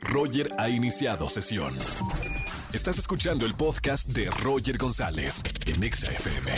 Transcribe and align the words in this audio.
Roger 0.00 0.52
ha 0.58 0.68
iniciado 0.68 1.28
sesión. 1.28 1.78
Estás 2.72 2.98
escuchando 2.98 3.46
el 3.46 3.54
podcast 3.54 4.08
de 4.08 4.30
Roger 4.30 4.78
González 4.78 5.42
en 5.66 5.82
Exa 5.82 6.12
FM. 6.12 6.52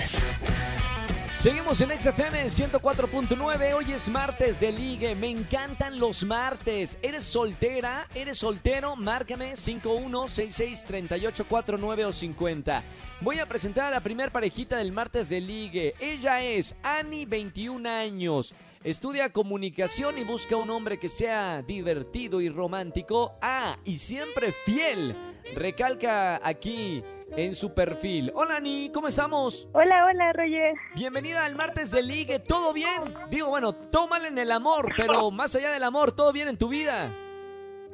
Seguimos 1.38 1.80
en 1.80 1.98
XFM 1.98 2.44
104.9. 2.44 3.74
Hoy 3.74 3.92
es 3.92 4.08
martes 4.08 4.60
de 4.60 4.70
ligue. 4.70 5.16
Me 5.16 5.28
encantan 5.28 5.98
los 5.98 6.22
martes. 6.24 6.98
¿Eres 7.02 7.24
soltera? 7.24 8.06
¿Eres 8.14 8.38
soltero? 8.38 8.94
Márcame 8.94 9.54
51663849 9.54 12.04
o 12.04 12.12
50. 12.12 12.84
Voy 13.20 13.40
a 13.40 13.46
presentar 13.46 13.86
a 13.86 13.90
la 13.90 14.00
primer 14.00 14.30
parejita 14.30 14.76
del 14.76 14.92
martes 14.92 15.28
de 15.30 15.40
ligue. 15.40 15.94
Ella 15.98 16.42
es 16.42 16.76
Ani, 16.82 17.24
21 17.24 17.88
años. 17.88 18.54
Estudia 18.84 19.32
comunicación 19.32 20.18
y 20.18 20.24
busca 20.24 20.56
un 20.56 20.68
hombre 20.70 20.98
que 20.98 21.06
sea 21.06 21.62
divertido 21.62 22.40
y 22.40 22.48
romántico. 22.48 23.36
Ah, 23.40 23.76
y 23.84 23.98
siempre 23.98 24.50
fiel. 24.50 25.14
Recalca 25.54 26.40
aquí 26.44 27.00
en 27.36 27.54
su 27.54 27.72
perfil. 27.72 28.32
Hola, 28.34 28.56
Ani, 28.56 28.90
¿cómo 28.92 29.06
estamos? 29.06 29.68
Hola, 29.72 30.06
hola, 30.06 30.32
Roger. 30.32 30.74
Bienvenida 30.96 31.44
al 31.44 31.54
martes 31.54 31.92
de 31.92 32.02
ligue. 32.02 32.40
¿Todo 32.40 32.72
bien? 32.72 33.14
Digo, 33.30 33.50
bueno, 33.50 33.72
mal 34.08 34.24
en 34.24 34.36
el 34.36 34.50
amor, 34.50 34.92
pero 34.96 35.30
más 35.30 35.54
allá 35.54 35.70
del 35.70 35.84
amor, 35.84 36.10
¿todo 36.10 36.32
bien 36.32 36.48
en 36.48 36.58
tu 36.58 36.66
vida? 36.68 37.08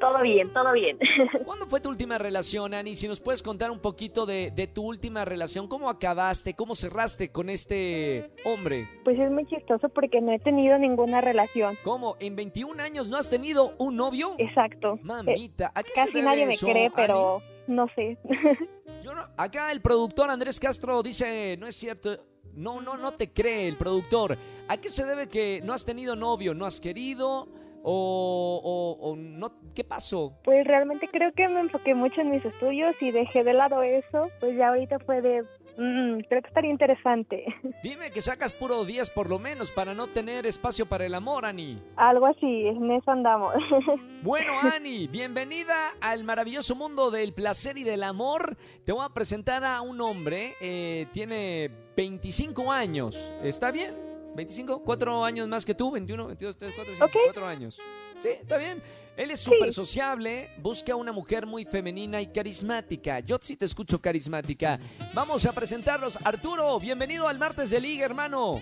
Todo 0.00 0.22
bien, 0.22 0.52
todo 0.52 0.72
bien. 0.72 0.98
¿Cuándo 1.44 1.66
fue 1.66 1.80
tu 1.80 1.88
última 1.88 2.18
relación, 2.18 2.72
Ani? 2.72 2.94
Si 2.94 3.08
nos 3.08 3.20
puedes 3.20 3.42
contar 3.42 3.70
un 3.70 3.80
poquito 3.80 4.26
de, 4.26 4.52
de, 4.54 4.66
tu 4.68 4.84
última 4.84 5.24
relación, 5.24 5.66
¿cómo 5.66 5.90
acabaste? 5.90 6.54
¿Cómo 6.54 6.74
cerraste 6.76 7.30
con 7.30 7.50
este 7.50 8.30
hombre? 8.44 8.86
Pues 9.04 9.18
es 9.18 9.30
muy 9.30 9.44
chistoso 9.46 9.88
porque 9.88 10.20
no 10.20 10.32
he 10.32 10.38
tenido 10.38 10.78
ninguna 10.78 11.20
relación. 11.20 11.76
¿Cómo? 11.82 12.16
¿En 12.20 12.36
21 12.36 12.80
años 12.82 13.08
no 13.08 13.16
has 13.16 13.28
tenido 13.28 13.74
un 13.78 13.96
novio? 13.96 14.34
Exacto. 14.38 14.98
Mamita, 15.02 15.72
¿a 15.74 15.82
qué 15.82 15.92
Casi 15.94 16.12
se 16.12 16.22
nadie 16.22 16.46
me 16.46 16.56
cree, 16.56 16.86
Ani? 16.86 16.92
pero 16.94 17.42
no 17.66 17.86
sé. 17.96 18.18
Yo 19.02 19.14
no- 19.14 19.26
acá 19.36 19.72
el 19.72 19.80
productor 19.80 20.30
Andrés 20.30 20.60
Castro 20.60 21.02
dice, 21.02 21.56
no 21.58 21.66
es 21.66 21.74
cierto. 21.74 22.16
No, 22.54 22.80
no, 22.80 22.96
no 22.96 23.12
te 23.12 23.32
cree 23.32 23.68
el 23.68 23.76
productor. 23.76 24.36
¿A 24.68 24.76
qué 24.78 24.88
se 24.88 25.04
debe 25.04 25.28
que 25.28 25.60
no 25.62 25.72
has 25.72 25.84
tenido 25.84 26.16
novio? 26.16 26.54
¿No 26.54 26.66
has 26.66 26.80
querido? 26.80 27.46
¿O, 27.90 28.60
o- 28.62 29.10
o 29.10 29.16
no? 29.16 29.50
¿Qué 29.74 29.82
pasó? 29.82 30.34
Pues 30.44 30.66
realmente 30.66 31.08
creo 31.08 31.32
que 31.32 31.48
me 31.48 31.60
enfoqué 31.60 31.94
mucho 31.94 32.20
en 32.20 32.30
mis 32.30 32.44
estudios 32.44 33.00
y 33.00 33.10
dejé 33.12 33.44
de 33.44 33.54
lado 33.54 33.82
eso. 33.82 34.28
Pues 34.40 34.56
ya 34.58 34.68
ahorita 34.68 34.98
fue 34.98 35.22
de... 35.22 35.42
mm, 35.78 36.20
creo 36.28 36.42
que 36.42 36.48
estaría 36.48 36.70
interesante. 36.70 37.44
Dime 37.82 38.10
que 38.10 38.20
sacas 38.20 38.52
puro 38.52 38.84
10 38.84 39.08
por 39.10 39.30
lo 39.30 39.38
menos 39.38 39.70
para 39.70 39.94
no 39.94 40.06
tener 40.08 40.44
espacio 40.44 40.84
para 40.86 41.06
el 41.06 41.14
amor, 41.14 41.46
Ani. 41.46 41.82
Algo 41.96 42.26
así, 42.26 42.66
en 42.66 42.90
eso 42.90 43.10
andamos. 43.10 43.54
Bueno, 44.22 44.52
Ani, 44.60 45.06
bienvenida 45.06 45.94
al 46.00 46.24
maravilloso 46.24 46.74
mundo 46.74 47.10
del 47.12 47.32
placer 47.32 47.78
y 47.78 47.84
del 47.84 48.02
amor. 48.02 48.56
Te 48.84 48.90
voy 48.92 49.04
a 49.06 49.14
presentar 49.14 49.64
a 49.64 49.80
un 49.80 50.00
hombre, 50.00 50.54
eh, 50.60 51.06
tiene 51.12 51.70
25 51.96 52.70
años. 52.72 53.16
¿Está 53.44 53.70
bien? 53.70 54.07
¿25? 54.38 54.82
¿Cuatro 54.84 55.24
años 55.24 55.48
más 55.48 55.64
que 55.64 55.74
tú? 55.74 55.90
¿21, 55.90 56.26
22, 56.28 56.56
3, 56.56 56.72
4, 56.76 56.94
5, 56.94 57.04
Ok. 57.04 57.12
4 57.26 57.46
años. 57.46 57.80
Sí, 58.20 58.28
está 58.28 58.56
bien. 58.56 58.80
Él 59.16 59.32
es 59.32 59.40
súper 59.40 59.72
sociable, 59.72 60.48
busca 60.58 60.94
una 60.94 61.10
mujer 61.10 61.44
muy 61.44 61.64
femenina 61.64 62.20
y 62.20 62.28
carismática. 62.28 63.18
Yo 63.18 63.36
sí 63.42 63.56
te 63.56 63.64
escucho 63.64 64.00
carismática. 64.00 64.78
Vamos 65.12 65.44
a 65.44 65.52
presentarlos. 65.52 66.16
Arturo, 66.24 66.78
bienvenido 66.78 67.26
al 67.26 67.36
martes 67.36 67.70
de 67.70 67.80
Liga, 67.80 68.04
hermano. 68.04 68.60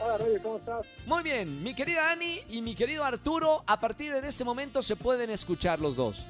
Hola, 0.00 0.16
Roger, 0.16 0.40
¿cómo 0.40 0.56
estás? 0.56 0.86
Muy 1.04 1.22
bien, 1.22 1.62
mi 1.62 1.74
querida 1.74 2.10
Ani 2.10 2.40
y 2.48 2.62
mi 2.62 2.74
querido 2.74 3.04
Arturo, 3.04 3.64
a 3.66 3.78
partir 3.78 4.14
de 4.14 4.26
este 4.26 4.44
momento 4.44 4.80
se 4.80 4.96
pueden 4.96 5.28
escuchar 5.28 5.78
los 5.78 5.96
dos. 5.96 6.24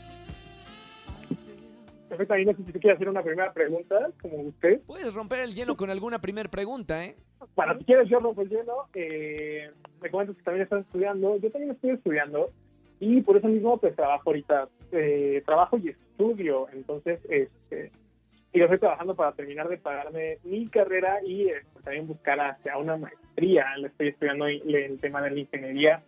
Perfecto, 2.08 2.34
sé 2.34 2.64
si 2.64 2.72
te 2.72 2.78
quiere 2.78 2.96
hacer 2.96 3.08
una 3.08 3.22
primera 3.22 3.52
pregunta, 3.52 4.10
como 4.22 4.36
usted. 4.42 4.80
Puedes 4.86 5.14
romper 5.14 5.40
el 5.40 5.54
hielo 5.54 5.76
con 5.76 5.90
alguna 5.90 6.20
primer 6.20 6.48
pregunta, 6.48 7.04
¿eh? 7.04 7.16
Para 7.54 7.76
si 7.76 7.84
quieres, 7.84 8.08
yo 8.08 8.18
rompo 8.18 8.42
el 8.42 8.48
hielo. 8.48 8.86
Eh, 8.94 9.70
me 10.00 10.10
comentas 10.10 10.36
que 10.36 10.42
también 10.42 10.62
estás 10.64 10.84
estudiando. 10.84 11.36
Yo 11.36 11.50
también 11.50 11.72
estoy 11.72 11.90
estudiando 11.90 12.50
y 13.00 13.20
por 13.20 13.36
eso 13.36 13.48
mismo, 13.48 13.78
pues 13.78 13.94
trabajo 13.94 14.22
ahorita. 14.26 14.68
Eh, 14.92 15.42
trabajo 15.44 15.78
y 15.78 15.90
estudio. 15.90 16.66
Entonces, 16.72 17.20
este, 17.28 17.90
y 18.52 18.58
yo 18.58 18.64
estoy 18.64 18.78
trabajando 18.78 19.14
para 19.14 19.32
terminar 19.32 19.68
de 19.68 19.78
pagarme 19.78 20.38
mi 20.44 20.66
carrera 20.68 21.18
y 21.24 21.48
eh, 21.48 21.62
pues, 21.72 21.84
también 21.84 22.06
buscar 22.06 22.40
hacia 22.40 22.78
una 22.78 22.96
maestría. 22.96 23.76
Le 23.76 23.88
estoy 23.88 24.08
estudiando 24.08 24.46
el, 24.46 24.74
el 24.74 24.98
tema 25.00 25.22
de 25.22 25.30
la 25.30 25.40
ingeniería 25.40 26.02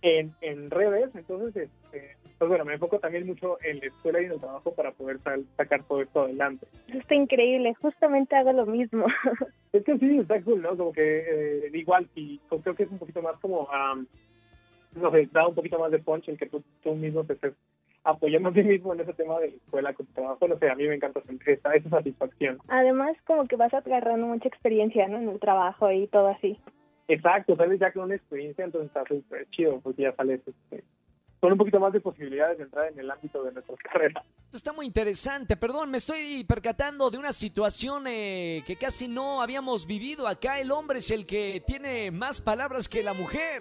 en, 0.00 0.34
en 0.40 0.70
redes. 0.70 1.10
Entonces, 1.14 1.68
este, 1.68 2.16
pues 2.42 2.48
bueno, 2.48 2.64
me 2.64 2.72
enfoco 2.72 2.98
también 2.98 3.24
mucho 3.24 3.56
en 3.62 3.78
la 3.78 3.86
escuela 3.86 4.20
y 4.20 4.24
en 4.24 4.32
el 4.32 4.40
trabajo 4.40 4.74
para 4.74 4.90
poder 4.90 5.20
sal- 5.20 5.44
sacar 5.56 5.84
todo 5.84 6.02
esto 6.02 6.22
adelante. 6.22 6.66
Eso 6.88 6.98
está 6.98 7.14
increíble, 7.14 7.72
justamente 7.80 8.34
hago 8.34 8.52
lo 8.52 8.66
mismo. 8.66 9.06
Es 9.72 9.84
que 9.84 9.96
sí, 9.98 10.18
está 10.18 10.42
cool, 10.42 10.60
¿no? 10.60 10.76
Como 10.76 10.92
que 10.92 11.20
eh, 11.66 11.70
igual, 11.72 12.08
y 12.16 12.40
creo 12.48 12.74
que 12.74 12.82
es 12.82 12.90
un 12.90 12.98
poquito 12.98 13.22
más 13.22 13.38
como, 13.38 13.70
am, 13.70 14.08
no 14.96 15.12
sé, 15.12 15.28
da 15.30 15.46
un 15.46 15.54
poquito 15.54 15.78
más 15.78 15.92
de 15.92 16.00
punch 16.00 16.28
en 16.30 16.36
que 16.36 16.46
tú, 16.46 16.64
tú 16.82 16.96
mismo 16.96 17.22
te 17.22 17.34
estés 17.34 17.54
apoyando 18.02 18.48
a 18.48 18.52
ti 18.52 18.64
mismo 18.64 18.92
en 18.92 19.00
ese 19.02 19.12
tema 19.14 19.38
de 19.38 19.50
la 19.50 19.54
escuela 19.54 19.94
con 19.94 20.06
tu 20.06 20.12
trabajo. 20.14 20.48
No 20.48 20.58
sé, 20.58 20.68
a 20.68 20.74
mí 20.74 20.88
me 20.88 20.96
encanta 20.96 21.22
esa, 21.46 21.74
esa 21.76 21.88
satisfacción. 21.90 22.58
Además, 22.66 23.16
como 23.24 23.46
que 23.46 23.54
vas 23.54 23.72
agarrando 23.72 24.26
mucha 24.26 24.48
experiencia, 24.48 25.06
¿no? 25.06 25.18
En 25.18 25.28
el 25.28 25.38
trabajo 25.38 25.92
y 25.92 26.08
todo 26.08 26.26
así. 26.26 26.58
Exacto, 27.06 27.54
sales 27.54 27.78
ya 27.78 27.92
con 27.92 28.02
una 28.02 28.16
experiencia, 28.16 28.64
entonces 28.64 28.88
está 28.88 29.04
súper 29.06 29.48
chido, 29.50 29.80
porque 29.80 30.02
ya 30.02 30.12
sales 30.16 30.40
este, 30.46 30.82
con 31.42 31.50
un 31.50 31.58
poquito 31.58 31.80
más 31.80 31.92
de 31.92 32.00
posibilidades 32.00 32.56
de 32.56 32.62
entrar 32.62 32.86
en 32.86 33.00
el 33.00 33.10
ámbito 33.10 33.42
de 33.42 33.50
nuestras 33.50 33.76
carreras. 33.92 34.24
Esto 34.44 34.56
está 34.58 34.72
muy 34.72 34.86
interesante. 34.86 35.56
Perdón, 35.56 35.90
me 35.90 35.98
estoy 35.98 36.44
percatando 36.44 37.10
de 37.10 37.18
una 37.18 37.32
situación 37.32 38.04
eh, 38.06 38.62
que 38.64 38.76
casi 38.76 39.08
no 39.08 39.42
habíamos 39.42 39.84
vivido. 39.84 40.28
Acá 40.28 40.60
el 40.60 40.70
hombre 40.70 41.00
es 41.00 41.10
el 41.10 41.26
que 41.26 41.60
tiene 41.66 42.12
más 42.12 42.40
palabras 42.40 42.88
que 42.88 43.02
la 43.02 43.12
mujer. 43.12 43.60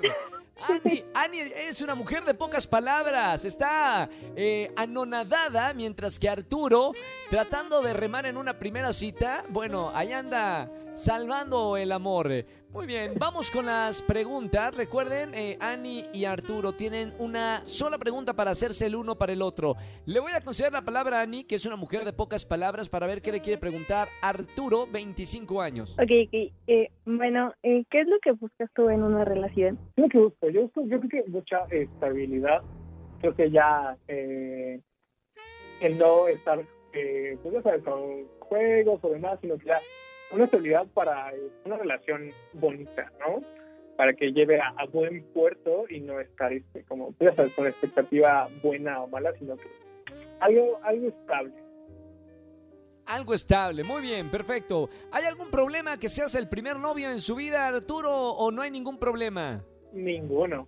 Ani, 0.69 1.03
Ani 1.15 1.39
es 1.39 1.81
una 1.81 1.95
mujer 1.95 2.23
de 2.23 2.35
pocas 2.35 2.67
palabras. 2.67 3.45
Está 3.45 4.07
eh, 4.35 4.71
anonadada, 4.75 5.73
mientras 5.73 6.19
que 6.19 6.29
Arturo, 6.29 6.91
tratando 7.31 7.81
de 7.81 7.93
remar 7.93 8.27
en 8.27 8.37
una 8.37 8.59
primera 8.59 8.93
cita, 8.93 9.43
bueno, 9.49 9.89
ahí 9.95 10.13
anda 10.13 10.69
salvando 10.93 11.77
el 11.77 11.91
amor. 11.91 12.45
Muy 12.73 12.85
bien, 12.87 13.13
vamos 13.19 13.51
con 13.51 13.65
las 13.65 14.01
preguntas. 14.01 14.73
Recuerden, 14.75 15.33
eh, 15.33 15.57
Ani 15.59 16.05
y 16.13 16.23
Arturo 16.23 16.71
tienen 16.71 17.13
una 17.19 17.65
sola 17.65 17.97
pregunta 17.97 18.33
para 18.33 18.51
hacerse 18.51 18.85
el 18.85 18.95
uno 18.95 19.17
para 19.17 19.33
el 19.33 19.41
otro. 19.41 19.75
Le 20.05 20.21
voy 20.21 20.31
a 20.31 20.39
conceder 20.39 20.71
la 20.71 20.81
palabra 20.81 21.19
a 21.19 21.23
Ani, 21.23 21.43
que 21.43 21.55
es 21.55 21.65
una 21.65 21.75
mujer 21.75 22.05
de 22.05 22.13
pocas 22.13 22.45
palabras, 22.45 22.87
para 22.87 23.07
ver 23.07 23.21
qué 23.21 23.33
le 23.33 23.41
quiere 23.41 23.59
preguntar 23.59 24.07
Arturo, 24.21 24.87
25 24.89 25.61
años. 25.61 25.97
Ok, 25.99 26.09
ok. 26.27 26.51
Eh, 26.67 26.89
bueno, 27.05 27.53
eh, 27.61 27.83
¿qué 27.89 28.01
es 28.01 28.07
lo 28.07 28.17
que 28.19 28.31
buscas 28.31 28.69
tú 28.73 28.89
en 28.89 29.03
una 29.03 29.25
relación? 29.25 29.77
Es 29.97 30.03
lo 30.03 30.07
que 30.09 30.17
busco. 30.19 30.49
Yo, 30.49 30.61
busco- 30.61 30.85
yo 30.87 30.99
creo 31.01 31.23
que 31.25 31.29
mucha 31.29 31.65
estabilidad. 31.71 32.61
Creo 33.19 33.35
que 33.35 33.51
ya 33.51 33.97
eh, 34.07 34.79
el 35.81 35.97
no 35.97 36.29
estar, 36.29 36.65
eh, 36.93 37.37
pues 37.43 37.53
ya 37.53 37.61
sabes, 37.63 37.83
con 37.83 38.27
juegos 38.39 38.99
o 39.03 39.09
demás, 39.09 39.37
sino 39.41 39.57
que 39.57 39.65
ya 39.65 39.77
una 40.31 40.45
estabilidad 40.45 40.87
para 40.93 41.33
eh, 41.33 41.49
una 41.65 41.77
relación 41.77 42.31
bonita, 42.53 43.11
¿no? 43.19 43.41
Para 43.97 44.13
que 44.13 44.31
lleve 44.31 44.59
a, 44.59 44.69
a 44.77 44.85
buen 44.85 45.23
puerto 45.33 45.85
y 45.89 45.99
no 45.99 46.19
estar, 46.19 46.51
este, 46.53 46.83
como, 46.83 47.13
ya 47.19 47.35
sabes, 47.35 47.53
con 47.53 47.67
expectativa 47.67 48.47
buena 48.63 49.01
o 49.01 49.07
mala, 49.07 49.33
sino 49.37 49.57
que 49.57 49.67
algo, 50.39 50.79
algo 50.83 51.07
estable. 51.07 51.53
Algo 53.05 53.33
estable, 53.33 53.83
muy 53.83 54.01
bien, 54.01 54.29
perfecto. 54.29 54.89
¿Hay 55.11 55.25
algún 55.25 55.49
problema 55.49 55.97
que 55.97 56.07
seas 56.07 56.33
el 56.35 56.47
primer 56.47 56.77
novio 56.79 57.11
en 57.11 57.19
su 57.19 57.35
vida, 57.35 57.67
Arturo, 57.67 58.11
o 58.11 58.51
no 58.51 58.61
hay 58.61 58.71
ningún 58.71 58.97
problema? 58.97 59.63
Ninguno. 59.91 60.67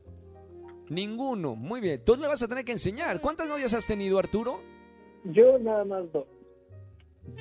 Ninguno, 0.89 1.55
muy 1.55 1.79
bien. 1.79 2.03
Tú 2.03 2.15
le 2.15 2.27
vas 2.27 2.43
a 2.43 2.47
tener 2.47 2.65
que 2.65 2.73
enseñar. 2.73 3.21
¿Cuántas 3.21 3.47
novias 3.47 3.73
has 3.73 3.87
tenido, 3.87 4.19
Arturo? 4.19 4.59
Yo 5.23 5.57
nada 5.59 5.85
más 5.85 6.11
dos. 6.11 6.27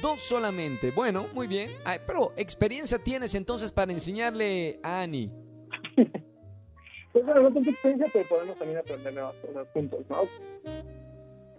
Dos 0.00 0.20
solamente. 0.20 0.90
Bueno, 0.93 1.26
muy 1.34 1.46
bien. 1.46 1.70
Ay, 1.84 1.99
pero 2.06 2.32
experiencia 2.37 2.99
tienes 2.99 3.34
entonces 3.34 3.73
para 3.73 3.93
enseñarle 3.93 4.79
a 4.82 5.02
Ani. 5.02 5.31
Pues 7.12 7.26
bueno, 7.26 7.43
no 7.43 7.52
tengo 7.52 7.69
experiencia, 7.70 8.08
pero 8.11 8.26
podemos 8.26 8.58
también 8.58 8.79
aprender 8.79 9.12
nuevas 9.12 9.34
cosas 9.37 9.69
juntos, 9.75 10.00
¿no? 10.08 10.23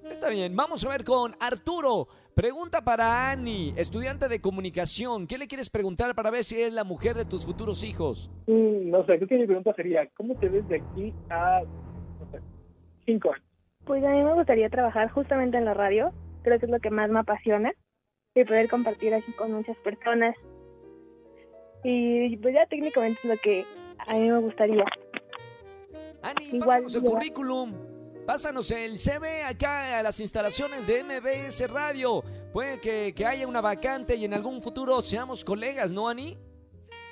Está 0.09 0.29
bien, 0.29 0.55
vamos 0.55 0.83
a 0.83 0.89
ver 0.89 1.03
con 1.03 1.35
Arturo. 1.39 2.07
Pregunta 2.33 2.83
para 2.83 3.29
Ani, 3.29 3.71
estudiante 3.77 4.27
de 4.27 4.41
comunicación. 4.41 5.27
¿Qué 5.27 5.37
le 5.37 5.47
quieres 5.47 5.69
preguntar 5.69 6.15
para 6.15 6.31
ver 6.31 6.43
si 6.43 6.59
es 6.59 6.73
la 6.73 6.83
mujer 6.83 7.15
de 7.15 7.25
tus 7.25 7.45
futuros 7.45 7.83
hijos? 7.83 8.31
Mm, 8.47 8.89
No 8.89 9.05
sé, 9.05 9.17
creo 9.17 9.27
que 9.27 9.37
mi 9.37 9.45
pregunta 9.45 9.71
sería, 9.75 10.07
¿cómo 10.17 10.33
te 10.39 10.49
ves 10.49 10.67
de 10.69 10.77
aquí 10.77 11.13
a, 11.29 11.61
no 12.19 12.31
sé, 12.31 12.39
cinco 13.05 13.31
años? 13.31 13.45
Pues 13.85 14.03
a 14.03 14.09
mí 14.09 14.23
me 14.23 14.33
gustaría 14.33 14.69
trabajar 14.71 15.11
justamente 15.11 15.57
en 15.57 15.65
la 15.65 15.75
radio. 15.75 16.11
Creo 16.41 16.57
que 16.57 16.65
es 16.65 16.71
lo 16.71 16.79
que 16.79 16.89
más 16.89 17.11
me 17.11 17.19
apasiona. 17.19 17.71
Y 18.35 18.43
poder 18.43 18.69
compartir 18.69 19.13
así 19.13 19.31
con 19.33 19.51
muchas 19.51 19.77
personas. 19.77 20.35
Y 21.83 22.37
pues 22.37 22.53
ya 22.53 22.65
técnicamente 22.65 23.19
es 23.23 23.29
lo 23.29 23.37
que 23.37 23.65
a 24.07 24.15
mí 24.15 24.29
me 24.29 24.39
gustaría. 24.39 24.85
Ani, 26.21 26.45
Igual 26.45 26.83
pásanos 26.83 26.95
el 26.95 27.01
currículum. 27.03 27.73
Pásanos 28.25 28.71
el 28.71 28.97
CV 28.99 29.43
acá 29.43 29.99
a 29.99 30.03
las 30.03 30.19
instalaciones 30.21 30.87
de 30.87 31.03
MBS 31.03 31.69
Radio. 31.69 32.23
Puede 32.53 32.79
que, 32.79 33.13
que 33.13 33.25
haya 33.25 33.45
una 33.47 33.59
vacante 33.59 34.15
y 34.15 34.23
en 34.23 34.33
algún 34.33 34.61
futuro 34.61 35.01
seamos 35.01 35.43
colegas, 35.43 35.91
¿no, 35.91 36.07
Ani? 36.07 36.37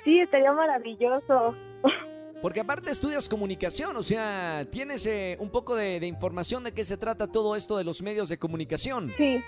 Sí, 0.04 0.20
estaría 0.20 0.52
maravilloso. 0.52 1.54
Porque 2.42 2.60
aparte 2.60 2.90
estudias 2.90 3.28
comunicación, 3.28 3.96
o 3.96 4.02
sea, 4.02 4.66
tienes 4.70 5.06
eh, 5.06 5.36
un 5.38 5.50
poco 5.50 5.76
de, 5.76 6.00
de 6.00 6.06
información 6.06 6.64
de 6.64 6.72
qué 6.72 6.82
se 6.82 6.96
trata 6.96 7.28
todo 7.28 7.54
esto 7.54 7.76
de 7.76 7.84
los 7.84 8.02
medios 8.02 8.28
de 8.28 8.38
comunicación. 8.38 9.10
Sí. 9.10 9.40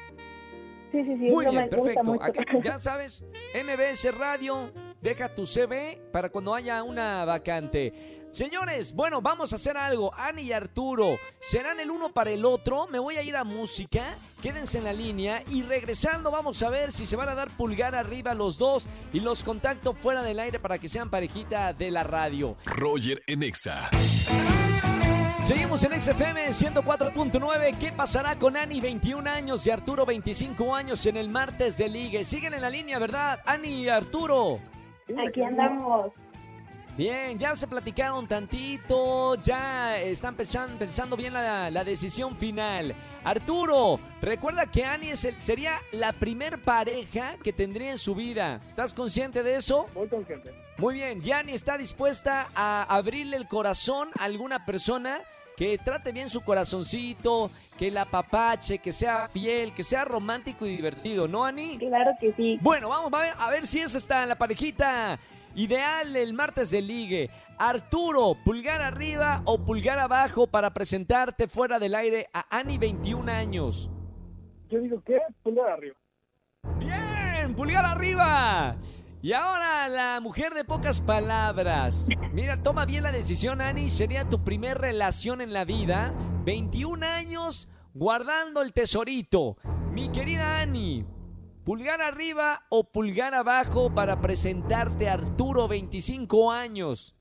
Sí, 0.94 1.02
sí, 1.02 1.16
sí. 1.18 1.28
Muy 1.28 1.46
bien, 1.46 1.68
perfecto. 1.68 2.22
Acá, 2.22 2.44
ya 2.62 2.78
sabes, 2.78 3.24
MBS 3.52 4.16
Radio, 4.16 4.70
deja 5.00 5.34
tu 5.34 5.44
CV 5.44 6.00
para 6.12 6.28
cuando 6.28 6.54
haya 6.54 6.84
una 6.84 7.24
vacante. 7.24 8.28
Señores, 8.30 8.94
bueno, 8.94 9.20
vamos 9.20 9.52
a 9.52 9.56
hacer 9.56 9.76
algo. 9.76 10.14
Ani 10.14 10.42
y 10.42 10.52
Arturo 10.52 11.18
serán 11.40 11.80
el 11.80 11.90
uno 11.90 12.12
para 12.12 12.30
el 12.30 12.44
otro. 12.44 12.86
Me 12.86 13.00
voy 13.00 13.16
a 13.16 13.22
ir 13.22 13.34
a 13.34 13.42
música. 13.42 14.14
Quédense 14.40 14.78
en 14.78 14.84
la 14.84 14.92
línea 14.92 15.42
y 15.50 15.64
regresando 15.64 16.30
vamos 16.30 16.62
a 16.62 16.70
ver 16.70 16.92
si 16.92 17.06
se 17.06 17.16
van 17.16 17.28
a 17.28 17.34
dar 17.34 17.48
pulgar 17.56 17.96
arriba 17.96 18.32
los 18.32 18.56
dos 18.56 18.86
y 19.12 19.18
los 19.18 19.42
contacto 19.42 19.94
fuera 19.94 20.22
del 20.22 20.38
aire 20.38 20.60
para 20.60 20.78
que 20.78 20.88
sean 20.88 21.10
parejita 21.10 21.72
de 21.72 21.90
la 21.90 22.04
radio. 22.04 22.56
Roger 22.66 23.20
en 23.26 23.42
Exa. 23.42 23.90
Seguimos 25.46 25.82
en 25.84 26.00
XFM 26.00 26.48
104.9. 26.48 27.78
¿Qué 27.78 27.92
pasará 27.92 28.34
con 28.36 28.56
Ani, 28.56 28.80
21 28.80 29.28
años, 29.28 29.66
y 29.66 29.70
Arturo, 29.70 30.06
25 30.06 30.74
años, 30.74 31.04
en 31.06 31.16
el 31.18 31.28
martes 31.28 31.76
de 31.76 31.88
ligue? 31.88 32.24
Siguen 32.24 32.54
en 32.54 32.62
la 32.62 32.70
línea, 32.70 32.98
¿verdad? 32.98 33.40
Ani 33.44 33.82
y 33.82 33.88
Arturo. 33.88 34.58
Aquí 35.28 35.42
andamos. 35.42 36.12
Bien, 36.96 37.38
ya 37.38 37.54
se 37.56 37.66
platicaron 37.66 38.26
tantito, 38.26 39.34
ya 39.42 39.98
están 39.98 40.34
pensando, 40.36 40.78
pensando 40.78 41.16
bien 41.16 41.32
la, 41.34 41.68
la 41.70 41.84
decisión 41.84 42.36
final. 42.36 42.94
Arturo, 43.24 43.98
recuerda 44.22 44.66
que 44.66 44.84
Ani 44.84 45.08
es 45.08 45.24
el- 45.24 45.38
sería 45.38 45.80
la 45.92 46.12
primer 46.12 46.62
pareja 46.62 47.34
que 47.42 47.52
tendría 47.52 47.90
en 47.90 47.98
su 47.98 48.14
vida. 48.14 48.60
¿Estás 48.68 48.94
consciente 48.94 49.42
de 49.42 49.56
eso? 49.56 49.88
Muy 49.94 50.06
consciente. 50.08 50.52
Muy 50.76 50.94
bien, 50.94 51.22
Yani 51.22 51.52
está 51.52 51.78
dispuesta 51.78 52.48
a 52.54 52.82
abrirle 52.82 53.36
el 53.36 53.46
corazón 53.46 54.08
a 54.18 54.24
alguna 54.24 54.66
persona 54.66 55.20
que 55.56 55.78
trate 55.78 56.10
bien 56.10 56.28
su 56.28 56.40
corazoncito, 56.40 57.48
que 57.78 57.92
la 57.92 58.06
papache, 58.06 58.78
que 58.80 58.92
sea 58.92 59.28
fiel, 59.28 59.72
que 59.72 59.84
sea 59.84 60.04
romántico 60.04 60.66
y 60.66 60.76
divertido, 60.76 61.28
¿no, 61.28 61.44
Ani? 61.44 61.78
Claro 61.78 62.10
que 62.20 62.32
sí. 62.32 62.58
Bueno, 62.60 62.88
vamos 62.88 63.12
a 63.12 63.18
ver, 63.18 63.34
a 63.38 63.50
ver 63.50 63.68
si 63.68 63.80
es 63.80 63.94
esta 63.94 64.26
la 64.26 64.36
parejita 64.36 65.20
ideal 65.54 66.16
el 66.16 66.32
martes 66.32 66.72
de 66.72 66.82
ligue. 66.82 67.30
Arturo, 67.56 68.36
pulgar 68.44 68.82
arriba 68.82 69.42
o 69.44 69.64
pulgar 69.64 70.00
abajo 70.00 70.48
para 70.48 70.74
presentarte 70.74 71.46
fuera 71.46 71.78
del 71.78 71.94
aire 71.94 72.28
a 72.32 72.46
Ani 72.50 72.78
21 72.78 73.30
años. 73.30 73.88
Yo 74.68 74.80
digo 74.80 75.00
que 75.02 75.20
pulgar 75.44 75.70
arriba. 75.70 75.94
Bien, 76.80 77.54
pulgar 77.54 77.84
arriba. 77.84 78.76
Y 79.24 79.32
ahora 79.32 79.88
la 79.88 80.20
mujer 80.20 80.52
de 80.52 80.66
pocas 80.66 81.00
palabras. 81.00 82.06
Mira, 82.34 82.62
toma 82.62 82.84
bien 82.84 83.04
la 83.04 83.10
decisión, 83.10 83.62
Ani. 83.62 83.88
Sería 83.88 84.28
tu 84.28 84.44
primer 84.44 84.76
relación 84.76 85.40
en 85.40 85.54
la 85.54 85.64
vida. 85.64 86.12
21 86.44 87.06
años 87.06 87.66
guardando 87.94 88.60
el 88.60 88.74
tesorito. 88.74 89.56
Mi 89.92 90.10
querida 90.10 90.60
Ani, 90.60 91.06
pulgar 91.64 92.02
arriba 92.02 92.66
o 92.68 92.92
pulgar 92.92 93.34
abajo 93.34 93.94
para 93.94 94.20
presentarte 94.20 95.08
a 95.08 95.14
Arturo, 95.14 95.68
25 95.68 96.52
años. 96.52 97.16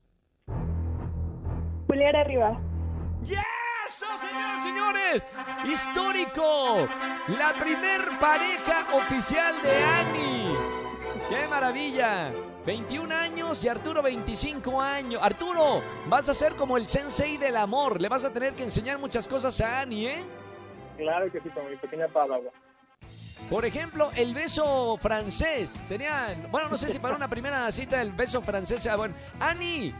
Pulgar 1.86 2.16
arriba. 2.16 2.60
¡Eso, 3.22 4.06
señores, 4.18 4.62
señores! 4.62 5.24
¡Histórico! 5.64 6.86
La 7.28 7.54
primer 7.54 8.18
pareja 8.20 8.94
oficial 8.94 9.54
de 9.62 9.82
Ani. 9.82 10.83
¡Qué 11.28 11.46
maravilla! 11.48 12.30
21 12.66 13.14
años 13.14 13.62
y 13.64 13.68
Arturo 13.68 14.02
25 14.02 14.80
años. 14.80 15.20
Arturo, 15.22 15.82
vas 16.06 16.28
a 16.28 16.34
ser 16.34 16.54
como 16.54 16.76
el 16.76 16.86
sensei 16.88 17.36
del 17.36 17.56
amor. 17.56 18.00
Le 18.00 18.08
vas 18.08 18.24
a 18.24 18.30
tener 18.32 18.54
que 18.54 18.62
enseñar 18.62 18.98
muchas 18.98 19.26
cosas 19.28 19.60
a 19.60 19.80
Ani, 19.80 20.06
¿eh? 20.06 20.24
Claro 20.96 21.30
que 21.30 21.40
sí, 21.40 21.48
con 21.50 21.68
mi 21.68 21.76
pequeña 21.76 22.08
palabra. 22.08 22.50
Por 23.50 23.64
ejemplo, 23.64 24.10
el 24.14 24.32
beso 24.34 24.96
francés. 24.98 25.68
Sería, 25.70 26.34
bueno, 26.50 26.68
no 26.68 26.78
sé 26.78 26.90
si 26.90 26.98
para 26.98 27.16
una 27.16 27.28
primera 27.28 27.70
cita 27.72 28.00
el 28.00 28.12
beso 28.12 28.40
francés 28.40 28.82
sea 28.82 28.96
bueno. 28.96 29.14
Ani, 29.40 29.92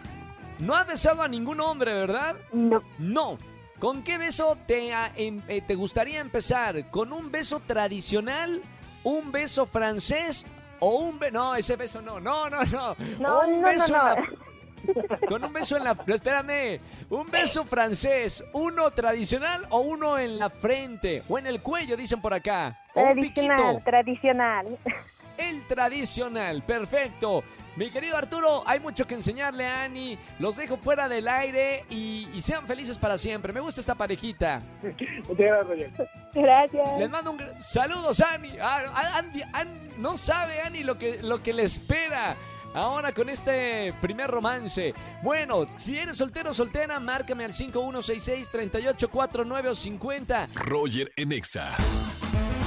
no 0.59 0.75
has 0.75 0.87
besado 0.87 1.23
a 1.23 1.29
ningún 1.29 1.61
hombre, 1.61 1.93
¿verdad? 1.93 2.37
No. 2.53 2.83
No. 2.99 3.39
¿Con 3.79 4.03
qué 4.03 4.17
beso 4.17 4.57
te, 4.67 4.95
ah, 4.95 5.13
em- 5.17 5.43
eh, 5.49 5.61
te 5.61 5.75
gustaría 5.75 6.21
empezar? 6.21 6.89
¿Con 6.91 7.13
un 7.13 7.31
beso 7.31 7.61
tradicional? 7.61 8.63
¿Un 9.03 9.33
beso 9.33 9.67
francés? 9.67 10.47
¿O 10.85 10.99
un 10.99 11.19
beso? 11.19 11.33
No, 11.33 11.55
ese 11.55 11.77
beso 11.77 12.01
no. 12.03 12.21
No, 12.21 12.49
no, 12.51 12.63
no. 12.65 12.97
No, 13.19 13.41
un 13.49 13.61
no, 13.63 13.69
beso 13.69 13.93
no, 13.93 14.09
en 14.09 14.15
no. 14.17 14.21
la- 14.23 14.29
Con 15.29 15.43
un 15.43 15.53
beso 15.53 15.77
en 15.79 15.85
la... 15.85 15.95
no, 15.95 16.15
espérame. 16.15 16.79
Un 17.09 17.31
beso 17.31 17.65
francés. 17.65 18.45
¿Uno 18.53 18.91
tradicional 18.91 19.67
o 19.71 19.81
uno 19.81 20.19
en 20.19 20.39
la 20.39 20.51
frente? 20.51 21.23
O 21.29 21.39
en 21.39 21.47
el 21.47 21.63
cuello, 21.63 21.97
dicen 21.97 22.21
por 22.21 22.35
acá. 22.35 22.79
O 22.95 23.01
un 23.01 23.15
Tradicional, 23.15 23.83
tradicional. 23.83 24.79
El 25.39 25.67
tradicional, 25.67 26.63
perfecto. 26.63 27.43
Mi 27.77 27.91
querido 27.91 28.17
Arturo, 28.17 28.63
hay 28.67 28.79
mucho 28.79 29.05
que 29.05 29.15
enseñarle 29.15 29.67
a 29.67 29.83
Ani. 29.83 30.17
Los 30.39 30.55
dejo 30.57 30.77
fuera 30.77 31.09
del 31.09 31.27
aire 31.27 31.85
y, 31.91 32.29
y 32.33 32.41
sean 32.41 32.67
felices 32.69 32.99
para 32.99 33.19
siempre. 33.19 33.53
Me 33.53 33.59
gusta 33.61 33.81
esta 33.81 33.97
parejita. 33.97 34.61
Muchas 34.83 35.37
gracias, 35.37 35.67
Roger. 35.67 35.91
Gracias. 36.35 36.99
Les 37.01 37.11
mando 37.11 37.33
un 37.33 37.41
saludos, 37.59 38.21
Ani. 38.21 38.53
Ah, 38.61 39.15
Andy, 39.17 39.43
An- 39.53 39.84
no 39.99 40.17
sabe 40.17 40.61
Ani 40.61 40.83
lo 40.83 40.99
que, 40.99 41.23
lo 41.23 41.43
que 41.43 41.53
le 41.53 41.65
espera. 41.65 42.37
Ahora 42.75 43.13
con 43.15 43.29
este 43.29 43.93
primer 44.01 44.31
romance. 44.31 44.95
Bueno, 45.23 45.67
si 45.77 45.97
eres 45.97 46.17
soltero 46.17 46.51
o 46.51 46.55
soltera, 46.55 46.99
márcame 46.99 47.45
al 47.45 47.53
5166-3849 47.53 49.69
o 49.69 49.75
50. 49.75 50.49
Roger 50.55 51.13
en 51.17 51.33
Exa. 51.33 51.77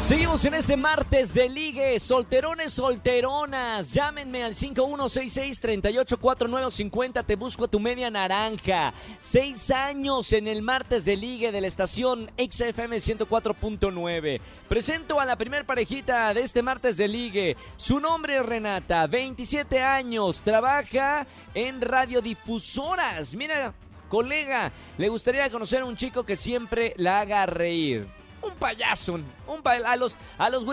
Seguimos 0.07 0.45
en 0.45 0.53
este 0.53 0.77
martes 0.77 1.33
de 1.33 1.49
ligue, 1.49 1.99
solterones, 1.99 2.71
solteronas, 2.71 3.91
llámenme 3.91 4.41
al 4.41 4.55
5166-384950, 4.55 7.25
te 7.25 7.35
busco 7.35 7.65
a 7.65 7.67
tu 7.67 7.81
media 7.81 8.09
naranja. 8.09 8.93
Seis 9.19 9.69
años 9.69 10.31
en 10.31 10.47
el 10.47 10.61
martes 10.61 11.03
de 11.03 11.17
ligue 11.17 11.51
de 11.51 11.59
la 11.59 11.67
estación 11.67 12.31
XFM 12.37 12.95
104.9. 12.95 14.39
Presento 14.69 15.19
a 15.19 15.25
la 15.25 15.35
primer 15.35 15.65
parejita 15.65 16.33
de 16.33 16.39
este 16.39 16.63
martes 16.63 16.95
de 16.95 17.09
ligue. 17.09 17.57
Su 17.75 17.99
nombre 17.99 18.37
es 18.37 18.45
Renata, 18.45 19.07
27 19.07 19.81
años, 19.81 20.39
trabaja 20.39 21.27
en 21.53 21.81
radiodifusoras. 21.81 23.35
Mira, 23.35 23.73
colega, 24.07 24.71
le 24.97 25.09
gustaría 25.09 25.49
conocer 25.49 25.81
a 25.81 25.85
un 25.85 25.97
chico 25.97 26.23
que 26.23 26.37
siempre 26.37 26.93
la 26.95 27.19
haga 27.19 27.45
reír 27.45 28.07
un 28.47 28.55
payaso, 28.55 29.13
un 29.47 29.61
pa- 29.63 29.73
a 29.85 29.95
los 29.95 30.17
a 30.37 30.49
los 30.49 30.65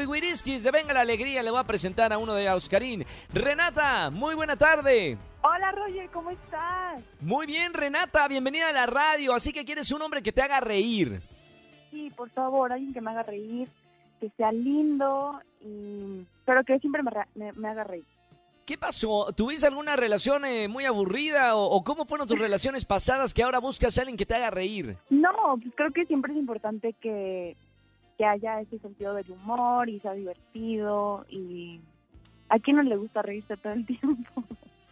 de 0.63 0.71
Venga 0.71 0.93
la 0.95 1.01
Alegría 1.01 1.43
le 1.43 1.51
voy 1.51 1.61
a 1.61 1.65
presentar 1.65 2.13
a 2.13 2.19
uno 2.19 2.35
de 2.35 2.49
Oscarín. 2.51 3.05
Renata, 3.33 4.11
muy 4.11 4.35
buena 4.35 4.57
tarde. 4.57 5.17
Hola, 5.43 5.73
Roger, 5.73 6.09
¿cómo 6.11 6.31
estás? 6.31 7.03
Muy 7.21 7.47
bien, 7.47 7.75
Renata, 7.75 8.27
bienvenida 8.29 8.69
a 8.71 8.73
la 8.73 8.87
radio. 8.87 9.35
Así 9.35 9.53
que 9.53 9.65
quieres 9.65 9.91
un 9.93 10.01
hombre 10.03 10.23
que 10.23 10.33
te 10.33 10.41
haga 10.43 10.61
reír. 10.61 11.21
Sí, 11.91 12.11
por 12.17 12.31
favor, 12.31 12.73
alguien 12.73 12.93
que 12.95 13.01
me 13.01 13.11
haga 13.11 13.23
reír, 13.25 13.69
que 14.21 14.31
sea 14.37 14.51
lindo, 14.53 15.39
y... 15.61 16.25
pero 16.45 16.65
que 16.65 16.79
siempre 16.79 17.03
me, 17.03 17.11
ra- 17.11 17.29
me, 17.35 17.53
me 17.53 17.69
haga 17.69 17.85
reír. 17.85 18.05
¿Qué 18.67 18.79
pasó? 18.79 19.31
¿Tuviste 19.37 19.67
alguna 19.67 19.95
relación 19.95 20.47
eh, 20.47 20.69
muy 20.69 20.87
aburrida 20.87 21.55
o, 21.55 21.65
o 21.67 21.85
cómo 21.85 22.07
fueron 22.07 22.27
tus 22.27 22.39
relaciones 22.47 22.87
pasadas 22.87 23.35
que 23.35 23.43
ahora 23.43 23.59
buscas 23.59 23.99
a 23.99 24.01
alguien 24.01 24.17
que 24.17 24.25
te 24.25 24.35
haga 24.35 24.51
reír? 24.51 24.97
No, 25.11 25.31
pues 25.63 25.75
creo 25.77 25.91
que 25.93 26.07
siempre 26.07 26.33
es 26.33 26.39
importante 26.39 26.95
que, 27.03 27.55
que 28.17 28.25
haya 28.25 28.61
ese 28.61 28.79
sentido 28.79 29.15
del 29.15 29.31
humor 29.31 29.89
y 29.89 30.01
sea 30.01 30.13
divertido 30.13 31.25
y 31.29 31.81
a 32.49 32.59
quién 32.59 32.77
no 32.77 32.83
le 32.83 32.97
gusta 32.97 33.23
reírse 33.23 33.57
todo 33.57 33.73
el 33.73 33.87
tiempo. 33.87 34.45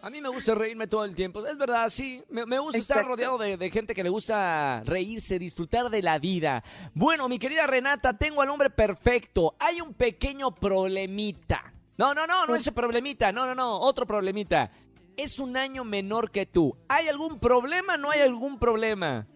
A 0.02 0.10
mí 0.10 0.20
me 0.20 0.28
gusta 0.28 0.56
reírme 0.56 0.88
todo 0.88 1.04
el 1.04 1.14
tiempo. 1.14 1.46
Es 1.46 1.56
verdad, 1.56 1.88
sí. 1.88 2.24
Me, 2.28 2.44
me 2.44 2.58
gusta 2.58 2.78
estar 2.78 3.04
rodeado 3.06 3.38
de, 3.38 3.56
de 3.56 3.70
gente 3.70 3.94
que 3.94 4.02
le 4.02 4.08
gusta 4.08 4.82
reírse, 4.84 5.38
disfrutar 5.38 5.90
de 5.90 6.02
la 6.02 6.18
vida. 6.18 6.64
Bueno, 6.92 7.28
mi 7.28 7.38
querida 7.38 7.68
Renata, 7.68 8.18
tengo 8.18 8.42
al 8.42 8.50
hombre 8.50 8.68
perfecto. 8.70 9.54
Hay 9.60 9.80
un 9.80 9.94
pequeño 9.94 10.52
problemita. 10.52 11.72
No, 11.98 12.14
no, 12.14 12.26
no, 12.26 12.46
no 12.46 12.56
ese 12.56 12.72
problemita. 12.72 13.30
No, 13.30 13.46
no, 13.46 13.54
no, 13.54 13.78
otro 13.78 14.04
problemita. 14.04 14.72
Es 15.16 15.38
un 15.38 15.56
año 15.56 15.84
menor 15.84 16.32
que 16.32 16.46
tú. 16.46 16.76
¿Hay 16.88 17.06
algún 17.08 17.38
problema? 17.38 17.96
¿No 17.96 18.10
hay 18.10 18.22
algún 18.22 18.58
problema? 18.58 19.26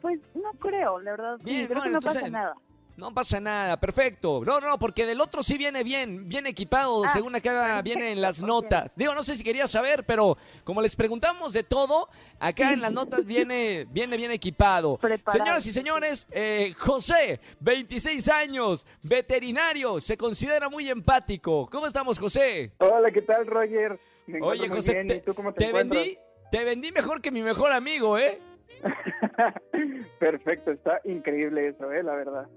Pues 0.00 0.18
no 0.34 0.50
creo, 0.58 0.98
la 1.00 1.12
verdad. 1.12 1.36
sí, 1.44 1.64
creo 1.66 1.68
bueno, 1.68 1.82
que 1.82 1.90
no 1.90 2.00
pasa 2.00 2.18
entonces- 2.26 2.32
nada. 2.32 2.54
No 2.98 3.14
pasa 3.14 3.38
nada, 3.38 3.78
perfecto. 3.78 4.42
No, 4.44 4.60
no, 4.60 4.76
porque 4.76 5.06
del 5.06 5.20
otro 5.20 5.44
sí 5.44 5.56
viene 5.56 5.84
bien, 5.84 6.28
bien 6.28 6.48
equipado, 6.48 7.04
Ah, 7.04 7.08
según 7.08 7.32
acá 7.36 7.80
viene 7.84 8.10
en 8.10 8.20
las 8.20 8.42
notas. 8.42 8.96
Digo, 8.96 9.14
no 9.14 9.22
sé 9.22 9.36
si 9.36 9.44
quería 9.44 9.68
saber, 9.68 10.02
pero 10.02 10.36
como 10.64 10.82
les 10.82 10.96
preguntamos 10.96 11.52
de 11.52 11.62
todo, 11.62 12.08
acá 12.40 12.72
en 12.72 12.80
las 12.80 12.90
notas 12.90 13.24
viene, 13.24 13.86
viene 13.88 14.16
bien 14.16 14.32
equipado. 14.32 14.96
Preparado. 14.96 15.38
Señoras 15.38 15.66
y 15.66 15.72
señores, 15.72 16.26
eh, 16.32 16.74
José, 16.76 17.38
26 17.60 18.28
años, 18.30 18.84
veterinario, 19.00 20.00
se 20.00 20.16
considera 20.16 20.68
muy 20.68 20.88
empático. 20.90 21.68
¿Cómo 21.70 21.86
estamos, 21.86 22.18
José? 22.18 22.72
Hola, 22.78 23.12
¿qué 23.12 23.22
tal, 23.22 23.46
Roger? 23.46 24.00
Me 24.26 24.40
Oye, 24.42 24.68
José, 24.68 24.94
bien. 24.94 25.06
te, 25.06 25.14
¿Y 25.14 25.20
tú 25.20 25.34
cómo 25.34 25.52
te, 25.54 25.66
te 25.66 25.72
vendí, 25.72 26.18
te 26.50 26.64
vendí 26.64 26.90
mejor 26.90 27.22
que 27.22 27.30
mi 27.30 27.42
mejor 27.42 27.70
amigo, 27.70 28.18
¿eh? 28.18 28.40
Perfecto, 30.18 30.72
está 30.72 31.00
increíble 31.04 31.68
eso, 31.68 31.92
¿eh? 31.92 32.02
La 32.02 32.16
verdad. 32.16 32.48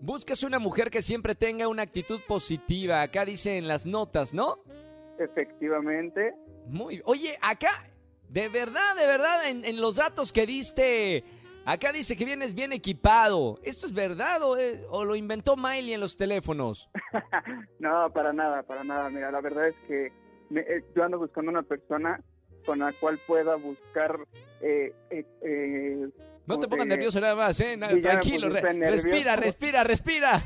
Buscas 0.00 0.42
una 0.42 0.58
mujer 0.58 0.90
que 0.90 1.02
siempre 1.02 1.34
tenga 1.34 1.68
una 1.68 1.82
actitud 1.82 2.20
positiva. 2.28 3.02
Acá 3.02 3.24
dice 3.24 3.56
en 3.56 3.66
las 3.68 3.86
notas, 3.86 4.34
¿no? 4.34 4.58
Efectivamente. 5.18 6.34
Muy. 6.66 7.00
Oye, 7.04 7.36
acá, 7.40 7.88
de 8.28 8.48
verdad, 8.48 8.94
de 8.96 9.06
verdad, 9.06 9.48
en, 9.48 9.64
en 9.64 9.80
los 9.80 9.96
datos 9.96 10.32
que 10.32 10.46
diste, 10.46 11.24
acá 11.64 11.92
dice 11.92 12.16
que 12.16 12.24
vienes 12.24 12.54
bien 12.54 12.72
equipado. 12.72 13.58
¿Esto 13.62 13.86
es 13.86 13.92
verdad 13.94 14.42
o, 14.42 14.56
es- 14.56 14.84
o 14.90 15.04
lo 15.04 15.16
inventó 15.16 15.56
Miley 15.56 15.94
en 15.94 16.00
los 16.00 16.16
teléfonos? 16.16 16.90
No, 17.78 18.10
para 18.12 18.32
nada, 18.32 18.62
para 18.64 18.84
nada. 18.84 19.08
Mira, 19.10 19.30
la 19.30 19.40
verdad 19.40 19.68
es 19.68 19.74
que 19.88 20.12
me- 20.50 20.60
eh, 20.60 20.84
yo 20.94 21.04
ando 21.04 21.18
buscando 21.18 21.50
una 21.50 21.62
persona 21.62 22.20
con 22.64 22.80
la 22.80 22.92
cual 22.94 23.18
pueda 23.26 23.54
buscar... 23.56 24.18
Eh, 24.60 24.92
eh, 25.10 25.24
eh, 25.42 25.75
No 26.46 26.58
te 26.58 26.68
pongas 26.68 26.84
que- 26.86 26.90
nervioso 26.90 27.20
nada 27.20 27.34
más, 27.34 27.58
¿eh? 27.60 27.78
Sí, 27.92 28.00
Tranquilo, 28.00 28.48
re- 28.48 28.60
respira, 28.60 28.72
nervioso. 28.72 29.40
respira, 29.40 29.84
respira. 29.84 30.42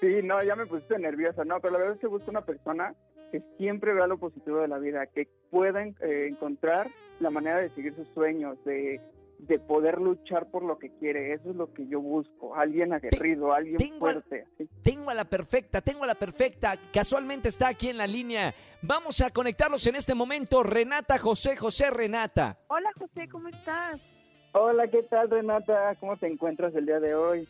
Sí, 0.00 0.06
no, 0.24 0.42
ya 0.42 0.56
me 0.56 0.66
pusiste 0.66 0.98
nerviosa, 0.98 1.44
no, 1.44 1.60
pero 1.60 1.72
la 1.74 1.78
verdad 1.78 1.94
es 1.94 2.00
que 2.00 2.06
busco 2.08 2.30
una 2.30 2.44
persona 2.44 2.94
que 3.30 3.40
siempre 3.56 3.94
vea 3.94 4.06
lo 4.06 4.18
positivo 4.18 4.58
de 4.58 4.68
la 4.68 4.78
vida, 4.78 5.06
que 5.06 5.28
pueda 5.50 5.82
eh, 5.84 6.26
encontrar 6.28 6.88
la 7.20 7.30
manera 7.30 7.58
de 7.58 7.70
seguir 7.70 7.94
sus 7.94 8.06
sueños, 8.12 8.58
de, 8.64 9.00
de 9.38 9.58
poder 9.60 9.98
luchar 10.00 10.50
por 10.50 10.64
lo 10.64 10.78
que 10.78 10.90
quiere. 10.98 11.32
Eso 11.32 11.50
es 11.50 11.56
lo 11.56 11.72
que 11.72 11.86
yo 11.86 12.00
busco, 12.00 12.54
alguien 12.56 12.92
aguerrido, 12.92 13.54
alguien 13.54 13.76
tengo 13.78 14.00
fuerte. 14.00 14.44
Tengo 14.82 15.08
a 15.10 15.14
la 15.14 15.24
perfecta, 15.24 15.80
tengo 15.80 16.04
a 16.04 16.08
la 16.08 16.16
perfecta. 16.16 16.76
Casualmente 16.92 17.48
está 17.48 17.68
aquí 17.68 17.88
en 17.88 17.96
la 17.96 18.06
línea. 18.06 18.52
Vamos 18.82 19.20
a 19.22 19.30
conectarlos 19.30 19.86
en 19.86 19.94
este 19.94 20.14
momento. 20.14 20.62
Renata, 20.64 21.16
José, 21.16 21.56
José, 21.56 21.90
Renata. 21.90 22.58
Hola 22.68 22.90
José, 22.98 23.28
¿cómo 23.30 23.48
estás? 23.48 24.11
Hola, 24.52 24.86
¿qué 24.88 25.02
tal 25.02 25.30
Renata? 25.30 25.94
¿Cómo 25.98 26.16
te 26.16 26.26
encuentras 26.26 26.74
el 26.74 26.86
día 26.86 27.00
de 27.00 27.14
hoy? 27.14 27.48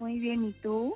Muy 0.00 0.18
bien, 0.18 0.44
¿y 0.44 0.52
tú? 0.52 0.94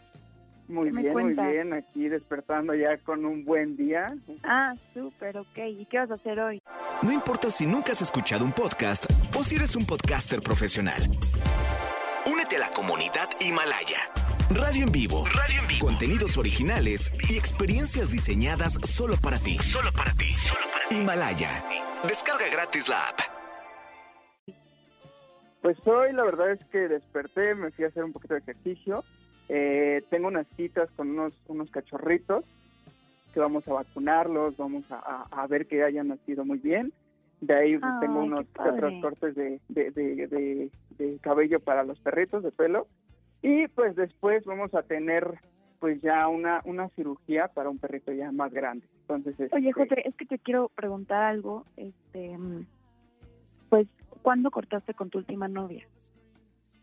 Muy 0.68 0.88
¿Qué 0.88 0.92
me 0.92 1.02
bien, 1.02 1.12
muy 1.12 1.34
bien, 1.34 1.72
aquí 1.72 2.08
despertando 2.08 2.74
ya 2.74 2.96
con 2.98 3.24
un 3.24 3.44
buen 3.44 3.76
día. 3.76 4.14
Ah, 4.44 4.74
súper, 4.94 5.38
ok. 5.38 5.58
¿Y 5.68 5.86
qué 5.86 5.98
vas 5.98 6.10
a 6.10 6.14
hacer 6.14 6.38
hoy? 6.38 6.62
No 7.02 7.12
importa 7.12 7.50
si 7.50 7.66
nunca 7.66 7.92
has 7.92 8.02
escuchado 8.02 8.44
un 8.44 8.52
podcast 8.52 9.06
o 9.36 9.42
si 9.42 9.56
eres 9.56 9.74
un 9.74 9.84
podcaster 9.86 10.40
profesional. 10.42 11.02
Únete 12.30 12.56
a 12.56 12.60
la 12.60 12.70
comunidad 12.70 13.28
Himalaya. 13.40 13.98
Radio 14.50 14.84
en 14.84 14.92
vivo. 14.92 15.24
Radio 15.26 15.60
en 15.62 15.68
vivo. 15.68 15.86
Contenidos 15.86 16.36
originales 16.36 17.12
y 17.28 17.36
experiencias 17.36 18.10
diseñadas 18.10 18.74
solo 18.84 19.14
para 19.22 19.38
ti. 19.38 19.58
Solo 19.58 19.90
para 19.92 20.12
ti. 20.12 20.34
Himalaya. 20.90 21.64
Descarga 22.06 22.48
gratis 22.52 22.88
la 22.88 23.08
app. 23.08 23.39
Pues 25.62 25.76
hoy 25.86 26.12
la 26.12 26.24
verdad 26.24 26.52
es 26.52 26.64
que 26.66 26.88
desperté, 26.88 27.54
me 27.54 27.70
fui 27.70 27.84
a 27.84 27.88
hacer 27.88 28.04
un 28.04 28.12
poquito 28.12 28.34
de 28.34 28.40
ejercicio. 28.40 29.04
Eh, 29.48 30.02
tengo 30.10 30.28
unas 30.28 30.46
citas 30.56 30.88
con 30.96 31.10
unos, 31.10 31.34
unos 31.48 31.70
cachorritos 31.70 32.44
que 33.34 33.40
vamos 33.40 33.66
a 33.68 33.72
vacunarlos, 33.74 34.56
vamos 34.56 34.84
a, 34.90 34.96
a- 34.96 35.42
a 35.42 35.46
ver 35.46 35.66
que 35.66 35.82
hayan 35.84 36.08
nacido 36.08 36.44
muy 36.44 36.58
bien. 36.58 36.92
De 37.40 37.54
ahí 37.54 37.78
pues, 37.78 37.92
Ay, 37.94 38.00
tengo 38.00 38.20
unos 38.20 38.46
otros 38.58 38.94
cortes 39.00 39.34
de, 39.34 39.60
de, 39.68 39.90
de- 39.90 40.26
de- 40.26 40.70
de 40.98 41.18
cabello 41.20 41.60
para 41.60 41.84
los 41.84 41.98
perritos, 42.00 42.42
de 42.42 42.52
pelo. 42.52 42.86
Y 43.42 43.68
pues 43.68 43.96
después 43.96 44.44
vamos 44.44 44.74
a 44.74 44.82
tener 44.82 45.34
pues 45.78 46.00
ya 46.02 46.28
una, 46.28 46.60
una 46.64 46.88
cirugía 46.90 47.48
para 47.48 47.70
un 47.70 47.78
perrito 47.78 48.12
ya 48.12 48.30
más 48.32 48.52
grande. 48.52 48.86
Entonces, 49.08 49.50
Oye, 49.52 49.70
este, 49.70 49.80
José, 49.88 50.02
es 50.04 50.14
que 50.14 50.26
te 50.26 50.38
quiero 50.38 50.70
preguntar 50.74 51.22
algo. 51.22 51.64
Este, 51.76 52.36
mm, 52.36 52.66
pues, 53.70 53.88
¿cuándo 54.22 54.50
cortaste 54.50 54.94
con 54.94 55.10
tu 55.10 55.18
última 55.18 55.48
novia? 55.48 55.86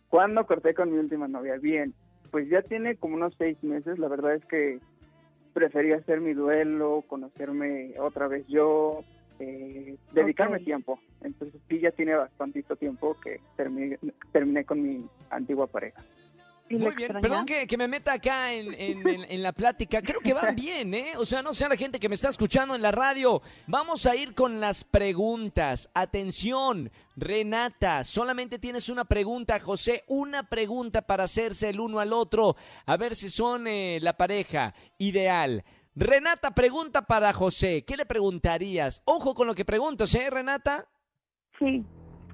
¿Cuándo 0.09 0.45
corté 0.45 0.73
con 0.73 0.91
mi 0.91 0.97
última 0.97 1.27
novia? 1.27 1.57
Bien, 1.57 1.93
pues 2.31 2.49
ya 2.49 2.61
tiene 2.61 2.95
como 2.95 3.15
unos 3.15 3.33
seis 3.37 3.63
meses. 3.63 3.99
La 3.99 4.07
verdad 4.07 4.35
es 4.35 4.45
que 4.45 4.79
preferí 5.53 5.91
hacer 5.91 6.21
mi 6.21 6.33
duelo, 6.33 7.03
conocerme 7.07 7.93
otra 7.99 8.27
vez 8.27 8.47
yo, 8.47 9.03
eh, 9.39 9.97
dedicarme 10.13 10.59
tiempo. 10.59 10.99
Entonces 11.21 11.59
sí, 11.67 11.79
ya 11.79 11.91
tiene 11.91 12.15
bastantito 12.15 12.75
tiempo 12.75 13.17
que 13.21 13.41
terminé, 13.55 13.97
terminé 14.31 14.63
con 14.65 14.81
mi 14.81 15.05
antigua 15.29 15.67
pareja. 15.67 16.01
¿Y 16.69 16.77
la 16.77 16.85
Muy 16.85 16.95
bien, 16.95 17.13
perdón 17.21 17.45
que, 17.45 17.65
que 17.65 17.77
me 17.77 17.87
meta 17.87 18.13
acá 18.13 18.51
en, 18.53 18.73
en- 18.73 19.07
en- 19.07 19.23
en 19.31 19.41
la 19.43 19.53
plática. 19.53 20.01
Creo 20.01 20.19
que 20.19 20.33
van 20.33 20.55
bien, 20.55 20.93
¿eh? 20.93 21.13
O 21.17 21.25
sea, 21.25 21.41
no 21.41 21.53
sea 21.53 21.69
la 21.69 21.77
gente 21.77 21.99
que 21.99 22.09
me 22.09 22.15
está 22.15 22.29
escuchando 22.29 22.75
en 22.75 22.81
la 22.81 22.91
radio. 22.91 23.41
Vamos 23.67 24.05
a 24.05 24.15
ir 24.15 24.33
con 24.33 24.59
las 24.59 24.83
preguntas. 24.83 25.89
Atención, 25.93 26.91
Renata, 27.15 28.03
solamente 28.03 28.59
tienes 28.59 28.89
una 28.89 29.05
pregunta, 29.05 29.59
José, 29.59 30.03
una 30.07 30.43
pregunta 30.43 31.01
para 31.01 31.23
hacerse 31.23 31.69
el 31.69 31.79
uno 31.79 31.99
al 31.99 32.11
otro. 32.13 32.55
A 32.85 32.97
ver 32.97 33.15
si 33.15 33.29
son 33.29 33.67
eh, 33.67 33.99
la 34.01 34.17
pareja 34.17 34.73
ideal. 34.97 35.63
Renata, 35.95 36.51
pregunta 36.51 37.01
para 37.03 37.33
José. 37.33 37.83
¿Qué 37.85 37.97
le 37.97 38.05
preguntarías? 38.05 39.01
Ojo 39.05 39.33
con 39.33 39.47
lo 39.47 39.55
que 39.55 39.65
preguntas, 39.65 40.13
¿eh, 40.15 40.29
Renata? 40.29 40.87
Sí, 41.57 41.83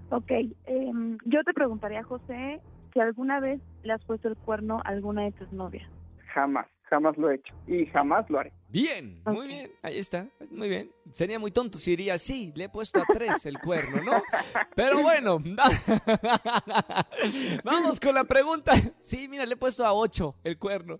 ok. 0.09 0.31
Em, 0.65 1.17
yo 1.25 1.43
te 1.45 1.53
preguntaría, 1.53 2.03
José, 2.03 2.59
si 2.93 2.99
alguna 2.99 3.39
vez 3.39 3.59
le 3.83 3.93
has 3.93 4.03
puesto 4.05 4.27
el 4.27 4.37
cuerno 4.37 4.79
a 4.85 4.89
alguna 4.89 5.23
de 5.23 5.31
tus 5.31 5.51
novias. 5.51 5.89
Jamás, 6.33 6.67
jamás 6.83 7.17
lo 7.17 7.29
he 7.29 7.35
hecho 7.35 7.53
y 7.67 7.85
jamás 7.87 8.29
lo 8.29 8.39
haré. 8.39 8.51
Bien, 8.69 9.21
muy 9.25 9.47
bien, 9.47 9.71
ahí 9.83 9.99
está, 9.99 10.27
muy 10.49 10.67
bien. 10.67 10.89
Sería 11.11 11.37
muy 11.37 11.51
tonto 11.51 11.77
si 11.77 11.91
diría, 11.91 12.17
sí, 12.17 12.51
le 12.55 12.65
he 12.65 12.69
puesto 12.69 12.99
a 12.99 13.05
tres 13.05 13.45
el 13.45 13.59
cuerno, 13.59 14.01
¿no? 14.01 14.21
Pero 14.75 15.01
bueno, 15.01 15.37
vamos 17.63 17.99
con 17.99 18.15
la 18.15 18.23
pregunta. 18.23 18.73
Sí, 19.01 19.27
mira, 19.27 19.45
le 19.45 19.53
he 19.53 19.57
puesto 19.57 19.85
a 19.85 19.93
ocho 19.93 20.35
el 20.43 20.57
cuerno. 20.57 20.97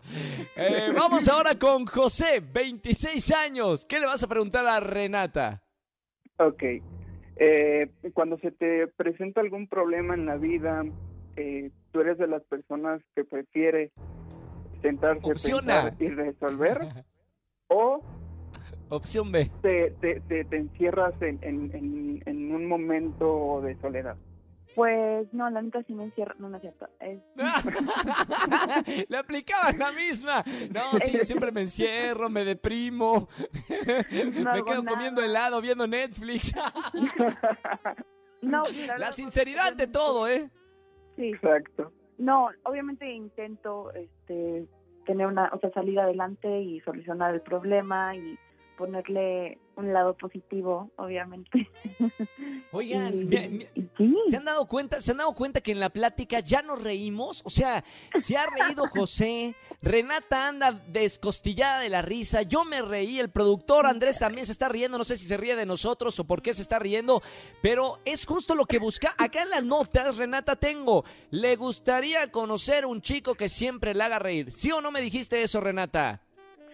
Eh, 0.56 0.92
vamos 0.96 1.28
ahora 1.28 1.58
con 1.58 1.86
José, 1.86 2.42
26 2.42 3.34
años. 3.34 3.86
¿Qué 3.88 4.00
le 4.00 4.06
vas 4.06 4.24
a 4.24 4.28
preguntar 4.28 4.68
a 4.68 4.80
Renata? 4.80 5.64
Ok. 6.38 6.64
Eh, 7.38 7.90
cuando 8.14 8.38
se 8.38 8.52
te 8.52 8.88
presenta 8.88 9.42
algún 9.42 9.68
problema 9.68 10.14
en 10.14 10.28
la 10.28 10.38
vida, 10.38 10.84
eh, 11.36 11.72
tú 11.94 12.02
eres 12.02 12.18
de 12.18 12.28
las 12.28 12.44
personas 12.44 13.02
que 13.16 13.24
prefiere 13.24 13.92
sentarse, 14.82 15.22
Opciona. 15.32 15.84
pensar 15.92 16.02
y 16.02 16.10
resolver, 16.10 16.80
o 17.70 18.02
Opción 18.90 19.32
B. 19.32 19.50
te, 19.62 19.92
te, 20.02 20.20
te, 20.22 20.44
te 20.44 20.58
encierras 20.58 21.14
en, 21.22 21.40
en, 21.42 21.74
en, 21.74 22.24
en 22.26 22.54
un 22.54 22.66
momento 22.68 23.62
de 23.64 23.76
soledad. 23.80 24.18
Pues 24.76 25.32
no, 25.34 25.48
la 25.52 25.62
neta 25.62 25.84
sí 25.84 25.94
me 25.94 26.06
encierro. 26.06 26.34
No, 26.40 26.50
no 26.50 26.56
es 26.58 26.62
cierto. 26.62 26.88
Es- 27.00 27.22
Le 29.10 29.18
aplicaba 29.18 29.72
la 29.72 29.92
misma. 29.92 30.44
No, 30.74 30.98
sí, 31.00 31.12
yo 31.12 31.24
siempre 31.24 31.52
me 31.52 31.62
encierro, 31.62 32.28
me 32.28 32.44
deprimo, 32.44 33.30
me 33.70 34.50
hago 34.50 34.66
quedo 34.66 34.82
nada. 34.82 34.96
comiendo 34.98 35.22
helado, 35.24 35.62
viendo 35.62 35.86
Netflix. 35.86 36.54
No, 38.42 38.64
mira, 38.72 38.98
La 38.98 39.12
sinceridad 39.12 39.68
ante 39.68 39.86
todo, 39.88 40.28
¿eh? 40.28 40.50
Sí. 41.16 41.30
Exacto. 41.30 41.92
No, 42.18 42.50
obviamente 42.64 43.10
intento 43.10 43.92
este 43.94 44.66
tener 45.06 45.28
una, 45.28 45.50
o 45.54 45.60
sea, 45.60 45.72
salir 45.72 46.00
adelante 46.00 46.62
y 46.62 46.80
solucionar 46.82 47.34
el 47.34 47.42
problema 47.42 48.16
y 48.16 48.38
ponerle 48.84 49.58
un 49.76 49.94
lado 49.94 50.16
positivo, 50.18 50.92
obviamente. 50.98 51.70
Oigan, 52.72 53.32
Y- 53.32 53.68
sí. 53.98 54.16
¿Se 54.30 54.36
han 54.38 54.46
dado 54.46 54.66
cuenta? 54.68 55.00
¿Se 55.00 55.12
han 55.12 55.18
dado 55.18 55.34
cuenta 55.34 55.62
que 55.62 55.72
en 55.72 55.80
la 55.80 55.90
plática 55.90 56.42
ya 56.42 56.62
nos 56.62 56.84
reímos? 56.84 57.42
O 57.46 57.50
sea, 57.50 57.84
se 58.16 58.36
ha 58.38 58.46
reído 58.46 58.88
José, 58.90 59.56
Renata 59.82 60.50
anda 60.50 60.74
descostillada 60.90 61.80
de 61.80 61.88
la 61.90 62.02
risa, 62.02 62.42
yo 62.42 62.66
me 62.66 62.82
reí, 62.82 63.20
el 63.20 63.30
productor 63.30 63.88
Andrés 63.88 64.20
también 64.20 64.46
se 64.46 64.52
está 64.52 64.68
riendo, 64.68 64.98
no 64.98 65.06
sé 65.06 65.16
si 65.16 65.26
se 65.26 65.38
ríe 65.38 65.56
de 65.56 65.66
nosotros 65.66 66.20
o 66.20 66.26
por 66.26 66.42
qué 66.42 66.54
se 66.54 66.62
está 66.62 66.78
riendo, 66.78 67.22
pero 67.62 68.00
es 68.06 68.26
justo 68.26 68.56
lo 68.56 68.66
que 68.66 68.80
busca. 68.80 69.16
Acá 69.18 69.44
en 69.44 69.50
las 69.50 69.64
notas, 69.64 70.18
Renata, 70.18 70.58
tengo, 70.58 71.06
le 71.32 71.56
gustaría 71.56 72.30
conocer 72.32 72.86
un 72.86 73.02
chico 73.02 73.36
que 73.36 73.48
siempre 73.48 73.94
le 73.94 74.04
haga 74.04 74.20
reír. 74.20 74.52
¿Sí 74.52 74.72
o 74.72 74.82
no 74.82 74.92
me 74.92 75.02
dijiste 75.02 75.42
eso, 75.42 75.62
Renata? 75.62 76.22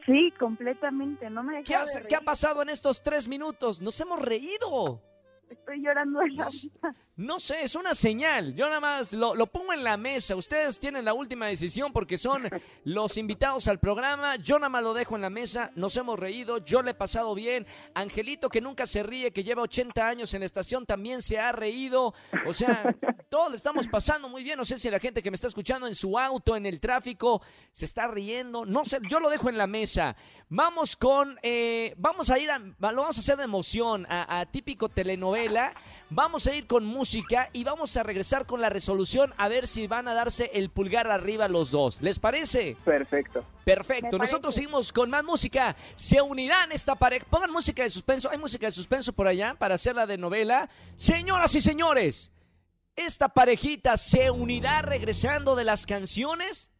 Sí, 0.09 0.33
completamente. 0.39 1.29
No 1.29 1.43
me 1.43 1.61
¿Qué, 1.63 1.73
dejaba 1.73 1.83
has- 1.83 1.93
de 2.01 2.07
qué 2.07 2.15
ha 2.15 2.21
pasado 2.21 2.61
en 2.63 2.69
estos 2.69 3.03
tres 3.03 3.27
minutos? 3.27 3.79
Nos 3.79 3.99
hemos 4.01 4.19
reído. 4.19 5.01
Estoy 5.49 5.81
llorando 5.81 6.19
de 6.19 6.29
la. 6.31 6.47
No 7.15 7.39
sé, 7.39 7.63
es 7.63 7.75
una 7.75 7.95
señal. 7.95 8.55
Yo 8.55 8.67
nada 8.67 8.79
más 8.79 9.11
lo, 9.11 9.35
lo 9.35 9.47
pongo 9.47 9.73
en 9.73 9.83
la 9.83 9.97
mesa. 9.97 10.35
Ustedes 10.35 10.79
tienen 10.79 11.03
la 11.03 11.13
última 11.13 11.47
decisión 11.47 11.91
porque 11.91 12.17
son 12.17 12.47
los 12.85 13.17
invitados 13.17 13.67
al 13.67 13.79
programa. 13.79 14.35
Yo 14.37 14.57
nada 14.57 14.69
más 14.69 14.83
lo 14.83 14.93
dejo 14.93 15.15
en 15.15 15.23
la 15.23 15.29
mesa. 15.29 15.71
Nos 15.75 15.97
hemos 15.97 16.19
reído. 16.19 16.59
Yo 16.59 16.81
le 16.81 16.91
he 16.91 16.93
pasado 16.93 17.33
bien. 17.35 17.65
Angelito, 17.93 18.47
que 18.47 18.61
nunca 18.61 18.85
se 18.85 19.03
ríe, 19.03 19.31
que 19.31 19.43
lleva 19.43 19.63
80 19.63 20.07
años 20.07 20.33
en 20.33 20.41
la 20.41 20.45
estación, 20.45 20.85
también 20.85 21.21
se 21.21 21.39
ha 21.39 21.51
reído. 21.51 22.13
O 22.47 22.53
sea, 22.53 22.95
todos 23.29 23.51
le 23.51 23.57
estamos 23.57 23.87
pasando 23.87 24.29
muy 24.29 24.43
bien. 24.43 24.57
No 24.57 24.65
sé 24.65 24.77
si 24.77 24.89
la 24.89 24.99
gente 24.99 25.23
que 25.23 25.31
me 25.31 25.35
está 25.35 25.47
escuchando 25.47 25.87
en 25.87 25.95
su 25.95 26.17
auto, 26.17 26.55
en 26.55 26.67
el 26.67 26.79
tráfico, 26.79 27.41
se 27.73 27.85
está 27.85 28.07
riendo. 28.07 28.65
No 28.65 28.85
sé, 28.85 28.99
yo 29.09 29.19
lo 29.19 29.29
dejo 29.29 29.49
en 29.49 29.57
la 29.57 29.67
mesa. 29.67 30.15
Vamos 30.47 30.95
con, 30.95 31.37
eh, 31.41 31.95
vamos 31.97 32.29
a 32.29 32.39
ir, 32.39 32.49
a, 32.49 32.59
lo 32.59 32.75
vamos 32.79 33.17
a 33.17 33.19
hacer 33.19 33.37
de 33.37 33.43
emoción, 33.43 34.05
a, 34.07 34.39
a 34.39 34.45
típico 34.45 34.89
telenovela. 34.89 35.38
Vamos 36.11 36.47
a 36.47 36.55
ir 36.55 36.65
con 36.65 36.85
música 36.85 37.49
y 37.53 37.63
vamos 37.63 37.95
a 37.95 38.01
regresar 38.01 38.47
con 38.47 38.61
la 38.61 38.69
resolución 38.69 39.31
a 39.37 39.47
ver 39.47 39.67
si 39.67 39.85
van 39.85 40.07
a 40.07 40.15
darse 40.15 40.49
el 40.55 40.71
pulgar 40.71 41.05
arriba 41.07 41.47
los 41.47 41.69
dos. 41.69 42.01
¿Les 42.01 42.17
parece? 42.17 42.75
Perfecto. 42.83 43.45
Perfecto. 43.63 44.17
Me 44.17 44.25
Nosotros 44.25 44.55
parece. 44.55 44.61
seguimos 44.61 44.91
con 44.91 45.11
más 45.11 45.23
música. 45.23 45.75
Se 45.95 46.19
unirán 46.19 46.71
esta 46.71 46.95
pareja. 46.95 47.27
Pongan 47.29 47.51
música 47.51 47.83
de 47.83 47.91
suspenso. 47.91 48.27
¿Hay 48.31 48.39
música 48.39 48.65
de 48.65 48.71
suspenso 48.71 49.13
por 49.13 49.27
allá 49.27 49.53
para 49.53 49.75
hacerla 49.75 50.07
de 50.07 50.17
novela? 50.17 50.67
Señoras 50.95 51.53
y 51.53 51.61
señores, 51.61 52.33
esta 52.95 53.29
parejita 53.29 53.95
se 53.95 54.31
unirá 54.31 54.81
regresando 54.81 55.55
de 55.55 55.63
las 55.63 55.85
canciones. 55.85 56.71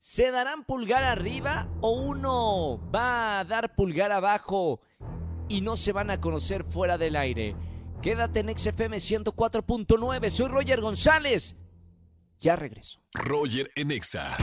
¿Se 0.00 0.30
darán 0.30 0.64
pulgar 0.64 1.04
arriba 1.04 1.68
o 1.82 1.90
uno 1.90 2.80
va 2.90 3.40
a 3.40 3.44
dar 3.44 3.74
pulgar 3.74 4.12
abajo 4.12 4.80
y 5.48 5.60
no 5.60 5.76
se 5.76 5.92
van 5.92 6.08
a 6.08 6.20
conocer 6.22 6.64
fuera 6.64 6.96
del 6.96 7.16
aire? 7.16 7.54
Quédate 8.02 8.40
en 8.40 8.56
XFM 8.56 8.96
104.9. 8.96 10.30
Soy 10.30 10.48
Roger 10.48 10.80
González. 10.80 11.56
Ya 12.40 12.54
regreso. 12.54 13.00
Roger 13.12 13.70
en 13.74 13.90
Exa. 13.90 14.36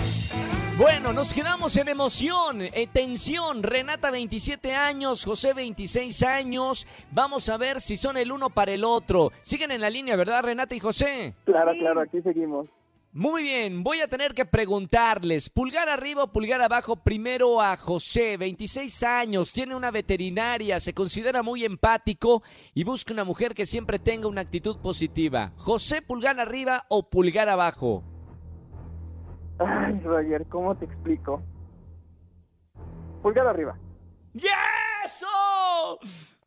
Bueno, 0.77 1.13
nos 1.13 1.33
quedamos 1.33 1.77
en 1.77 1.87
emoción, 1.87 2.61
en 2.61 2.89
tensión. 2.91 3.63
Renata, 3.63 4.11
27 4.11 4.73
años, 4.75 5.23
José, 5.23 5.53
26 5.53 6.21
años. 6.23 6.85
Vamos 7.11 7.47
a 7.47 7.55
ver 7.55 7.79
si 7.79 7.95
son 7.95 8.17
el 8.17 8.33
uno 8.33 8.49
para 8.49 8.73
el 8.73 8.83
otro. 8.83 9.31
Siguen 9.41 9.71
en 9.71 9.79
la 9.79 9.89
línea, 9.89 10.17
¿verdad, 10.17 10.43
Renata 10.43 10.75
y 10.75 10.81
José? 10.81 11.33
Claro, 11.45 11.71
Sí. 11.71 11.79
claro, 11.79 12.01
aquí 12.01 12.21
seguimos. 12.21 12.67
Muy 13.17 13.43
bien, 13.43 13.81
voy 13.81 14.01
a 14.01 14.09
tener 14.09 14.33
que 14.33 14.43
preguntarles, 14.43 15.49
pulgar 15.49 15.87
arriba 15.87 16.23
o 16.23 16.33
pulgar 16.33 16.61
abajo, 16.61 16.97
primero 16.97 17.61
a 17.61 17.77
José, 17.77 18.35
26 18.35 19.03
años, 19.03 19.53
tiene 19.53 19.73
una 19.73 19.89
veterinaria, 19.89 20.81
se 20.81 20.93
considera 20.93 21.41
muy 21.41 21.63
empático 21.63 22.43
y 22.73 22.83
busca 22.83 23.13
una 23.13 23.23
mujer 23.23 23.55
que 23.55 23.65
siempre 23.65 23.99
tenga 23.99 24.27
una 24.27 24.41
actitud 24.41 24.81
positiva. 24.81 25.53
José, 25.55 26.01
pulgar 26.01 26.41
arriba 26.41 26.83
o 26.89 27.09
pulgar 27.09 27.47
abajo. 27.47 28.03
Ay, 29.59 29.97
Roger, 30.03 30.45
¿cómo 30.49 30.75
te 30.75 30.83
explico? 30.83 31.41
Pulgar 33.21 33.47
arriba. 33.47 33.79
¡Yeso! 34.33 35.29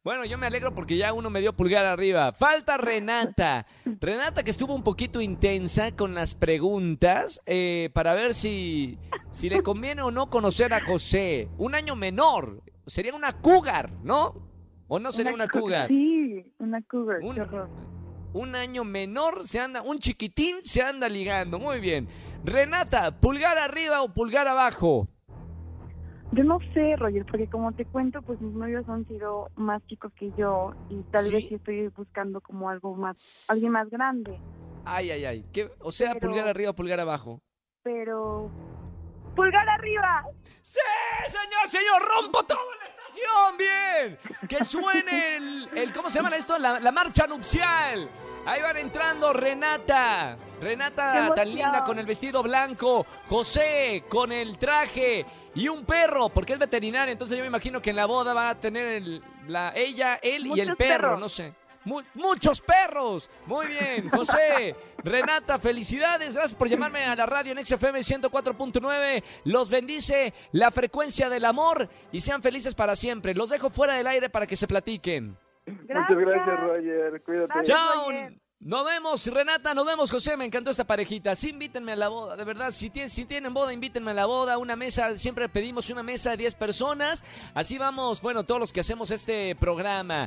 Bueno, 0.09 0.25
yo 0.25 0.39
me 0.39 0.47
alegro 0.47 0.75
porque 0.75 0.97
ya 0.97 1.13
uno 1.13 1.29
me 1.29 1.43
dio 1.43 1.53
pulgar 1.55 1.85
arriba. 1.85 2.33
Falta 2.33 2.79
Renata. 2.79 3.67
Renata 4.01 4.43
que 4.43 4.51
estuvo 4.51 4.75
un 4.75 4.83
poquito 4.83 5.21
intensa 5.21 5.95
con 5.95 6.15
las 6.15 6.35
preguntas 6.35 7.43
eh, 7.45 7.91
para 7.93 8.15
ver 8.15 8.33
si, 8.33 8.99
si 9.33 9.51
le 9.51 9.63
conviene 9.63 10.01
o 10.01 10.11
no 10.11 10.31
conocer 10.31 10.73
a 10.73 10.81
José. 10.81 11.51
Un 11.59 11.75
año 11.75 11.95
menor. 11.95 12.63
Sería 12.87 13.15
una 13.15 13.35
cougar, 13.35 13.91
¿no? 14.03 14.35
¿O 14.87 14.99
no 14.99 15.13
sería 15.13 15.35
una, 15.35 15.47
cu- 15.47 15.61
cougar? 15.61 15.89
Sí, 15.89 16.55
una 16.59 16.81
cougar. 16.81 17.19
Un-. 17.21 17.69
Un 18.33 18.57
año 18.57 18.85
menor 18.85 19.47
se 19.47 19.61
anda, 19.61 19.83
un 19.83 19.99
chiquitín 19.99 20.63
se 20.63 20.81
anda 20.81 21.11
ligando. 21.11 21.59
Muy 21.59 21.81
bien. 21.81 22.09
Renata, 22.47 23.21
pulgar 23.21 23.59
arriba 23.59 24.01
o 24.01 24.15
pulgar 24.15 24.49
abajo. 24.49 25.07
Yo 26.33 26.45
no 26.45 26.59
sé, 26.75 26.95
Roger, 26.97 27.25
porque 27.25 27.49
como 27.49 27.73
te 27.73 27.85
cuento, 27.87 28.21
pues 28.23 28.41
mis 28.41 28.53
novios 28.55 28.87
han 28.89 29.07
sido 29.07 29.49
más 29.57 29.85
chicos 29.87 30.13
que 30.15 30.31
yo 30.37 30.73
y 30.91 31.03
tal 31.05 31.25
¿Sí? 31.25 31.35
vez 31.35 31.53
estoy 31.53 31.89
buscando 31.89 32.41
como 32.43 32.69
algo 32.69 32.95
más, 32.95 33.17
alguien 33.49 33.73
más 33.73 33.89
grande. 33.89 34.39
Ay, 34.85 35.11
ay, 35.11 35.25
ay. 35.25 35.45
¿Qué- 35.53 35.71
o 35.81 35.91
sea, 35.91 36.15
Pero- 36.15 36.29
pulgar 36.29 36.47
arriba 36.49 36.71
o 36.71 36.75
pulgar 36.75 37.01
abajo. 37.01 37.41
Pero... 37.83 38.51
¡Pulgar 39.35 39.69
arriba! 39.69 40.25
¡Sí, 40.63 40.81
señor, 41.27 41.69
señor! 41.69 42.03
¡Rompo 42.03 42.43
toda 42.45 42.61
¡Bien! 43.57 44.19
Que 44.49 44.65
suene 44.65 45.37
el, 45.37 45.69
el- 45.75 45.93
¿cómo 45.93 46.09
se 46.11 46.19
llama 46.19 46.35
esto? 46.37 46.59
La, 46.59 46.79
la 46.81 46.93
marcha 46.93 47.27
nupcial. 47.27 48.09
Ahí 48.47 48.63
van 48.63 48.77
entrando 48.77 49.33
Renata. 49.33 50.37
Renata 50.61 51.29
¡Qué 51.29 51.35
tan 51.35 51.49
linda 51.55 51.85
con 51.85 51.99
el 51.99 52.07
vestido 52.07 52.43
blanco. 52.43 53.05
José 53.29 54.05
con 54.09 54.33
el 54.33 54.57
traje. 54.59 55.27
Y 55.55 55.69
un 55.69 55.85
perro, 55.85 56.29
porque 56.29 56.53
es 56.53 56.59
veterinaria. 56.59 57.13
Entonces 57.13 57.37
yo 57.37 57.43
me 57.43 57.49
imagino 57.49 57.83
que 57.83 57.91
en 57.91 57.97
la 57.97 58.07
boda 58.07 58.33
van 58.33 58.49
a 58.49 58.55
tener 58.61 58.87
el- 58.89 59.23
la, 59.49 59.73
ella, 59.75 60.19
él 60.23 60.47
y 60.47 60.61
el 60.61 60.77
perro. 60.77 60.99
perros. 61.01 61.21
No 61.21 61.29
sé. 61.29 61.53
Mu- 61.85 62.03
muchos 62.15 62.61
perros. 62.61 63.29
Muy 63.47 63.67
bien, 63.67 64.09
José. 64.11 64.77
Renata, 65.05 65.59
felicidades. 65.59 66.35
Gracias 66.35 66.55
por 66.55 66.69
llamarme 66.69 67.05
a 67.05 67.15
la 67.15 67.25
radio 67.27 67.53
en 67.53 67.65
XFM 67.65 68.01
104.9. 68.01 69.23
Los 69.45 69.71
bendice 69.71 70.35
la 70.53 70.71
frecuencia 70.71 71.29
del 71.29 71.45
amor 71.45 71.89
y 72.13 72.21
sean 72.21 72.43
felices 72.43 72.75
para 72.75 72.97
siempre. 72.97 73.35
Los 73.35 73.51
dejo 73.51 73.71
fuera 73.71 73.95
del 73.95 74.07
aire 74.07 74.29
para 74.29 74.47
que 74.47 74.57
se 74.57 74.67
platiquen. 74.67 75.37
Gracias. 75.67 76.17
Muchas 76.19 76.27
gracias, 76.35 76.61
Roger. 76.61 77.23
Cuídate. 77.23 77.53
Gracias. 77.55 77.77
Chao. 77.77 78.05
Roger. 78.11 78.39
Nos 78.61 78.85
vemos, 78.85 79.25
Renata, 79.29 79.73
nos 79.73 79.87
vemos, 79.87 80.11
José. 80.11 80.37
Me 80.37 80.45
encantó 80.45 80.73
esta 80.73 80.85
parejita. 80.85 81.37
Sí, 81.37 81.51
invítenme 81.51 81.93
a 81.93 81.97
la 81.97 82.09
boda, 82.09 82.35
de 82.35 82.43
verdad. 82.43 82.73
Si, 82.73 82.91
tie- 82.91 83.07
si 83.09 83.25
tienen 83.25 83.55
boda, 83.55 83.73
invítenme 83.73 84.11
a 84.11 84.15
la 84.15 84.27
boda. 84.27 84.59
Una 84.59 84.75
mesa, 84.75 85.17
siempre 85.17 85.49
pedimos 85.49 85.89
una 85.91 86.03
mesa 86.03 86.31
de 86.33 86.39
10 86.39 86.57
personas. 86.57 87.23
Así 87.55 87.79
vamos, 87.79 88.21
bueno, 88.21 88.43
todos 88.45 88.59
los 88.61 88.73
que 88.73 88.81
hacemos 88.81 89.13
este 89.13 89.55
programa. 89.55 90.27